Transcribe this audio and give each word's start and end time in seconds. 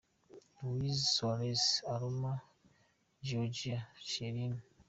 Luis 0.61 0.97
Suarez 1.13 1.63
aruma 1.93 2.33
Giorgio 3.27 3.77
Chiellini. 4.07 4.61